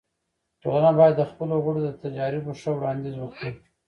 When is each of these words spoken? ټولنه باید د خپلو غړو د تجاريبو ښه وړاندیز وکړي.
ټولنه 0.61 0.91
باید 0.99 1.15
د 1.17 1.23
خپلو 1.31 1.55
غړو 1.63 1.79
د 1.83 1.89
تجاريبو 2.03 2.51
ښه 2.59 2.69
وړاندیز 2.77 3.15
وکړي. 3.19 3.51